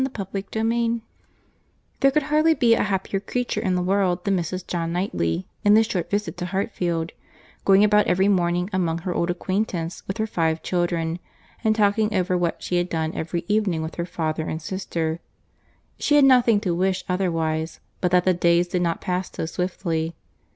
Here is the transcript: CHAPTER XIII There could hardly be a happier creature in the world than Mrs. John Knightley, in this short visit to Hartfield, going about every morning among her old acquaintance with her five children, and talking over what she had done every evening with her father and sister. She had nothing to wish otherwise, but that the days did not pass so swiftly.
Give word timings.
CHAPTER 0.17 0.41
XIII 0.51 1.03
There 1.99 2.09
could 2.09 2.23
hardly 2.23 2.55
be 2.55 2.73
a 2.73 2.81
happier 2.81 3.19
creature 3.19 3.61
in 3.61 3.75
the 3.75 3.83
world 3.83 4.25
than 4.25 4.35
Mrs. 4.35 4.65
John 4.65 4.91
Knightley, 4.91 5.45
in 5.63 5.75
this 5.75 5.85
short 5.85 6.09
visit 6.09 6.37
to 6.37 6.47
Hartfield, 6.47 7.11
going 7.65 7.83
about 7.83 8.07
every 8.07 8.27
morning 8.27 8.67
among 8.73 8.97
her 9.05 9.13
old 9.13 9.29
acquaintance 9.29 10.01
with 10.07 10.17
her 10.17 10.25
five 10.25 10.63
children, 10.63 11.19
and 11.63 11.75
talking 11.75 12.15
over 12.15 12.35
what 12.35 12.63
she 12.63 12.77
had 12.77 12.89
done 12.89 13.11
every 13.13 13.45
evening 13.47 13.83
with 13.83 13.93
her 13.97 14.07
father 14.07 14.45
and 14.47 14.59
sister. 14.59 15.19
She 15.99 16.15
had 16.15 16.25
nothing 16.25 16.59
to 16.61 16.73
wish 16.73 17.05
otherwise, 17.07 17.79
but 17.99 18.09
that 18.09 18.25
the 18.25 18.33
days 18.33 18.69
did 18.69 18.81
not 18.81 19.01
pass 19.01 19.31
so 19.31 19.45
swiftly. 19.45 20.15